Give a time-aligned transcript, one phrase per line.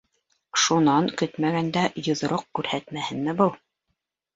[0.61, 3.59] Шунан көтмәгәндә йоҙроҡ күрһәтмәһенме был!